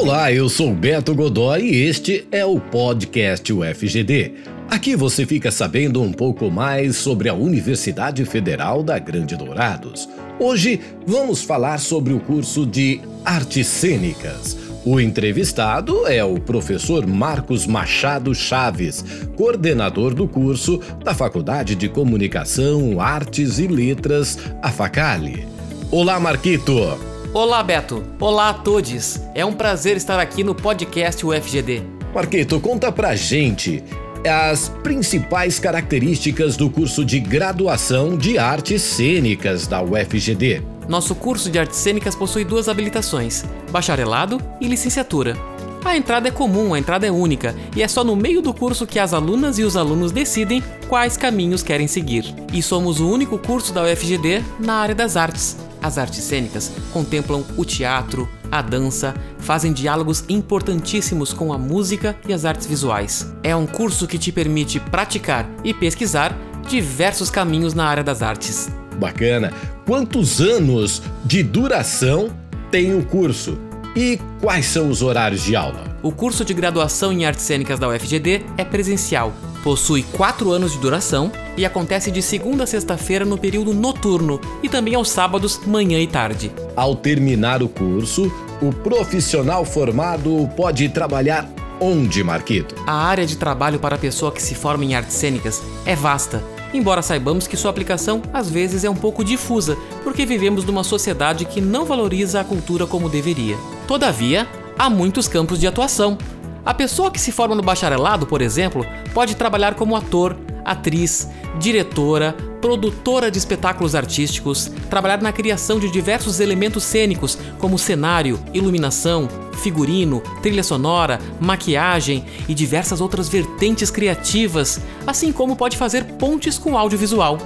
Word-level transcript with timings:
Olá, 0.00 0.32
eu 0.32 0.48
sou 0.48 0.74
Beto 0.74 1.14
Godoy 1.14 1.60
e 1.60 1.82
este 1.82 2.26
é 2.32 2.42
o 2.42 2.58
podcast 2.58 3.52
UFGD. 3.52 4.32
Aqui 4.70 4.96
você 4.96 5.26
fica 5.26 5.50
sabendo 5.50 6.00
um 6.00 6.10
pouco 6.10 6.50
mais 6.50 6.96
sobre 6.96 7.28
a 7.28 7.34
Universidade 7.34 8.24
Federal 8.24 8.82
da 8.82 8.98
Grande 8.98 9.36
Dourados. 9.36 10.08
Hoje 10.38 10.80
vamos 11.06 11.42
falar 11.42 11.76
sobre 11.76 12.14
o 12.14 12.20
curso 12.20 12.64
de 12.64 13.02
Artes 13.26 13.66
Cênicas. 13.66 14.56
O 14.86 14.98
entrevistado 14.98 16.06
é 16.06 16.24
o 16.24 16.40
professor 16.40 17.06
Marcos 17.06 17.66
Machado 17.66 18.34
Chaves, 18.34 19.04
coordenador 19.36 20.14
do 20.14 20.26
curso 20.26 20.80
da 21.04 21.12
Faculdade 21.12 21.74
de 21.74 21.90
Comunicação, 21.90 22.98
Artes 23.02 23.58
e 23.58 23.66
Letras, 23.66 24.38
a 24.62 24.72
Facali. 24.72 25.46
Olá, 25.90 26.18
Marquito! 26.18 27.09
Olá, 27.32 27.62
Beto! 27.62 28.02
Olá 28.18 28.48
a 28.48 28.54
todos! 28.54 29.20
É 29.36 29.44
um 29.44 29.52
prazer 29.52 29.96
estar 29.96 30.18
aqui 30.18 30.42
no 30.42 30.52
podcast 30.52 31.24
UFGD. 31.24 31.80
Marquito, 32.12 32.58
conta 32.58 32.90
pra 32.90 33.14
gente 33.14 33.84
as 34.28 34.68
principais 34.82 35.60
características 35.60 36.56
do 36.56 36.68
curso 36.68 37.04
de 37.04 37.20
graduação 37.20 38.16
de 38.16 38.36
artes 38.36 38.82
cênicas 38.82 39.68
da 39.68 39.80
UFGD. 39.80 40.60
Nosso 40.88 41.14
curso 41.14 41.48
de 41.48 41.60
artes 41.60 41.78
cênicas 41.78 42.16
possui 42.16 42.44
duas 42.44 42.68
habilitações: 42.68 43.44
bacharelado 43.70 44.42
e 44.60 44.66
licenciatura. 44.66 45.36
A 45.84 45.96
entrada 45.96 46.26
é 46.26 46.32
comum, 46.32 46.74
a 46.74 46.80
entrada 46.80 47.06
é 47.06 47.12
única, 47.12 47.54
e 47.76 47.82
é 47.82 47.86
só 47.86 48.02
no 48.02 48.16
meio 48.16 48.42
do 48.42 48.52
curso 48.52 48.88
que 48.88 48.98
as 48.98 49.14
alunas 49.14 49.56
e 49.56 49.62
os 49.62 49.76
alunos 49.76 50.10
decidem 50.10 50.64
quais 50.88 51.16
caminhos 51.16 51.62
querem 51.62 51.86
seguir. 51.86 52.24
E 52.52 52.60
somos 52.60 52.98
o 52.98 53.08
único 53.08 53.38
curso 53.38 53.72
da 53.72 53.84
UFGD 53.84 54.42
na 54.58 54.74
área 54.74 54.96
das 54.96 55.16
artes. 55.16 55.69
As 55.82 55.98
artes 55.98 56.22
cênicas 56.24 56.70
contemplam 56.92 57.44
o 57.56 57.64
teatro, 57.64 58.28
a 58.50 58.60
dança, 58.60 59.14
fazem 59.38 59.72
diálogos 59.72 60.24
importantíssimos 60.28 61.32
com 61.32 61.52
a 61.52 61.58
música 61.58 62.16
e 62.28 62.32
as 62.32 62.44
artes 62.44 62.66
visuais. 62.66 63.32
É 63.42 63.54
um 63.56 63.66
curso 63.66 64.06
que 64.06 64.18
te 64.18 64.30
permite 64.30 64.78
praticar 64.78 65.48
e 65.64 65.72
pesquisar 65.72 66.36
diversos 66.68 67.30
caminhos 67.30 67.74
na 67.74 67.86
área 67.86 68.04
das 68.04 68.22
artes. 68.22 68.68
Bacana. 68.98 69.52
Quantos 69.86 70.40
anos 70.40 71.02
de 71.24 71.42
duração 71.42 72.30
tem 72.70 72.94
o 72.94 73.04
curso? 73.04 73.69
E 73.94 74.20
quais 74.40 74.66
são 74.66 74.88
os 74.88 75.02
horários 75.02 75.42
de 75.42 75.56
aula? 75.56 75.98
O 76.02 76.12
curso 76.12 76.44
de 76.44 76.54
graduação 76.54 77.12
em 77.12 77.24
artes 77.24 77.44
cênicas 77.44 77.78
da 77.78 77.88
UFGD 77.88 78.42
é 78.56 78.64
presencial, 78.64 79.32
possui 79.64 80.04
4 80.12 80.50
anos 80.52 80.72
de 80.72 80.78
duração 80.78 81.30
e 81.56 81.66
acontece 81.66 82.10
de 82.10 82.22
segunda 82.22 82.64
a 82.64 82.66
sexta-feira 82.66 83.24
no 83.24 83.36
período 83.36 83.74
noturno 83.74 84.40
e 84.62 84.68
também 84.68 84.94
aos 84.94 85.10
sábados, 85.10 85.60
manhã 85.66 85.98
e 85.98 86.06
tarde. 86.06 86.52
Ao 86.76 86.94
terminar 86.94 87.62
o 87.62 87.68
curso, 87.68 88.32
o 88.62 88.72
profissional 88.72 89.64
formado 89.64 90.48
pode 90.56 90.88
trabalhar 90.88 91.50
onde, 91.80 92.22
Marquito? 92.22 92.76
A 92.86 92.94
área 92.94 93.26
de 93.26 93.36
trabalho 93.36 93.80
para 93.80 93.96
a 93.96 93.98
pessoa 93.98 94.30
que 94.30 94.40
se 94.40 94.54
forma 94.54 94.84
em 94.84 94.94
artes 94.94 95.16
cênicas 95.16 95.60
é 95.84 95.96
vasta 95.96 96.42
embora 96.72 97.02
saibamos 97.02 97.46
que 97.46 97.56
sua 97.56 97.70
aplicação 97.70 98.22
às 98.32 98.48
vezes 98.48 98.84
é 98.84 98.90
um 98.90 98.94
pouco 98.94 99.24
difusa, 99.24 99.76
porque 100.04 100.24
vivemos 100.24 100.64
numa 100.64 100.84
sociedade 100.84 101.44
que 101.44 101.60
não 101.60 101.84
valoriza 101.84 102.40
a 102.40 102.44
cultura 102.44 102.86
como 102.86 103.08
deveria. 103.08 103.56
Todavia, 103.90 104.46
há 104.78 104.88
muitos 104.88 105.26
campos 105.26 105.58
de 105.58 105.66
atuação. 105.66 106.16
A 106.64 106.72
pessoa 106.72 107.10
que 107.10 107.20
se 107.20 107.32
forma 107.32 107.56
no 107.56 107.62
bacharelado, 107.62 108.24
por 108.24 108.40
exemplo, 108.40 108.86
pode 109.12 109.34
trabalhar 109.34 109.74
como 109.74 109.96
ator, 109.96 110.36
atriz, 110.64 111.28
diretora, 111.58 112.36
produtora 112.60 113.32
de 113.32 113.38
espetáculos 113.38 113.96
artísticos, 113.96 114.70
trabalhar 114.88 115.20
na 115.20 115.32
criação 115.32 115.80
de 115.80 115.90
diversos 115.90 116.38
elementos 116.38 116.84
cênicos, 116.84 117.36
como 117.58 117.76
cenário, 117.76 118.38
iluminação, 118.54 119.28
figurino, 119.54 120.22
trilha 120.40 120.62
sonora, 120.62 121.18
maquiagem 121.40 122.24
e 122.48 122.54
diversas 122.54 123.00
outras 123.00 123.28
vertentes 123.28 123.90
criativas, 123.90 124.78
assim 125.04 125.32
como 125.32 125.56
pode 125.56 125.76
fazer 125.76 126.04
pontes 126.04 126.56
com 126.56 126.78
audiovisual. 126.78 127.38